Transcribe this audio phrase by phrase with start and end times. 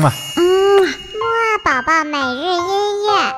[0.00, 0.10] 嘛。
[0.36, 0.42] 嗯，
[0.82, 3.34] 木二宝宝每日音乐。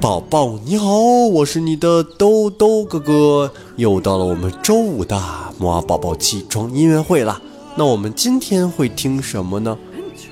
[0.00, 5.20] 宝宝你好，我是你的兜兜哥哥，又到了我们周五的
[5.58, 7.40] 木二宝宝起床音乐会了。
[7.76, 9.76] 那我们今天会听什么呢？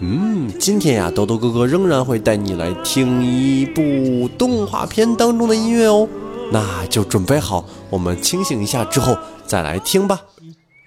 [0.00, 6.08] 嗯，今天呀，兜兜哥哥仍然会带你来听一部动画片当中的音乐哦。
[6.53, 10.20] 那就准备好，我们清醒一下之后再来听吧。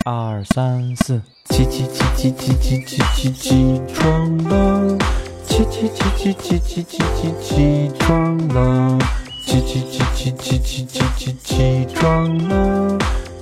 [0.05, 4.97] 二三四，起起起起起起起起起床了，
[5.45, 8.99] 起起起起起起起起起床了，
[9.45, 12.97] 起起起起起起起起起床了，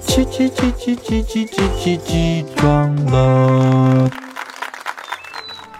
[0.08, 4.10] 起起起起起起起起起床了。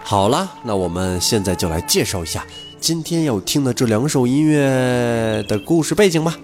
[0.08, 2.46] 好啦，那我们现在就来介绍一下
[2.78, 6.38] 今天要听的这两首音乐的故事背景吧。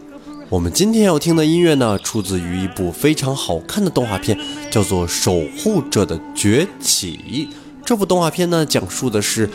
[0.49, 4.37] 我们今天要听的音乐呢，出自于一部非常好看的动画片，
[4.69, 7.49] 叫做《守护者的崛起》。
[7.85, 9.49] 这部动画片呢，讲述的是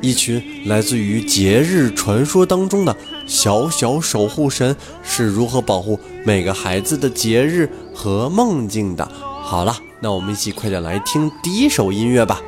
[0.00, 2.96] 一群来自于节日传说当中的
[3.28, 9.08] 小小守护神是如何保护每个孩子的节日和梦境的。
[9.40, 12.42] 好了，那我们一起快点来听第一首音乐吧。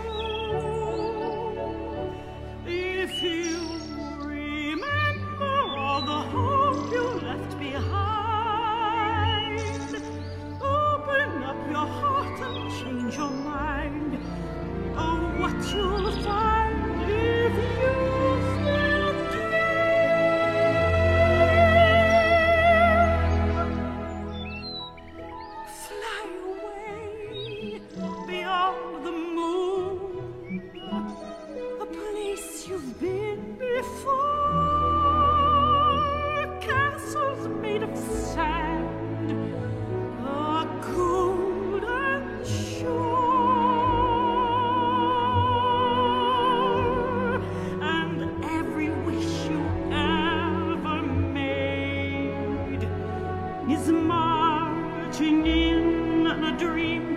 [53.68, 57.13] Is marching in a dream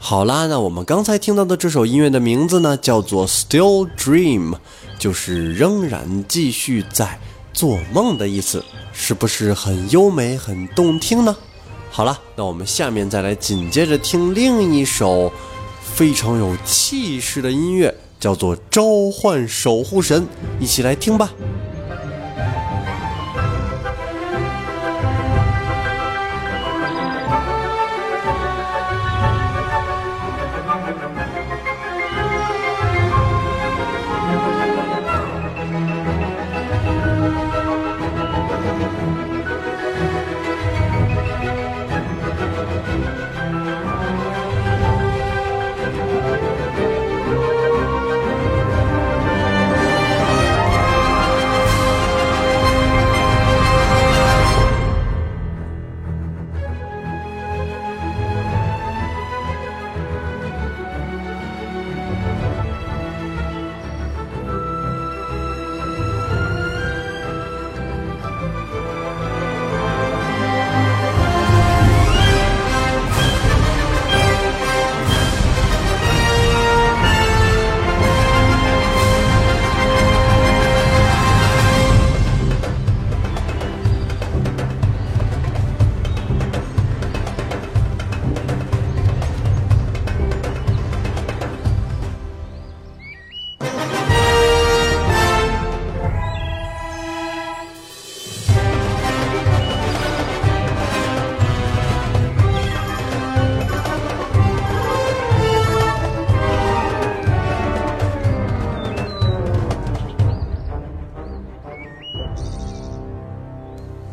[0.00, 4.50] 好啦，那我们刚才听到的这首音乐的名字呢，叫做《Still Dream》，
[4.98, 7.18] 就是仍然继续在
[7.52, 11.36] 做梦的意思，是不是很优美、很动听呢？
[11.90, 15.30] 好了，那我们下面再来紧接着听另一首
[15.82, 20.22] 非常有气势的音乐，叫做《召唤守护神》，
[20.60, 21.28] 一起来听吧。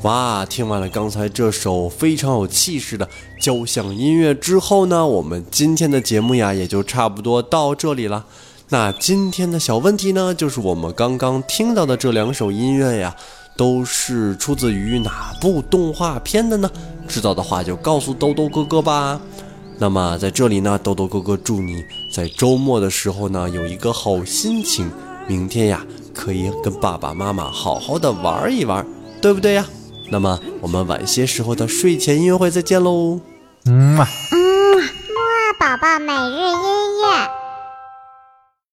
[0.06, 3.10] 哇，听完了刚才这首非常有气势的
[3.42, 8.24] 交响音乐之后呢，我们今天的节目呀也就差不多到这里了。
[8.70, 13.16] 那今天的小问题呢，就是我们刚刚听到的这两首音乐呀，
[13.58, 16.70] 都是出自于哪部动画片的呢？
[17.08, 19.20] 知道的话就告诉豆豆哥哥吧。
[19.80, 24.88] 那么在这里呢，豆豆哥哥祝你在周末的时候呢有一个好心情，
[25.28, 28.86] 明天呀可以跟爸爸妈妈好好的玩一玩，
[29.20, 29.66] 对不对呀？
[30.10, 33.20] 那么我们晚些时候的睡前音乐会再见喽。
[33.66, 34.08] 嗯嘛。
[34.32, 34.38] 嗯，
[34.78, 37.45] 木二宝宝每日音乐。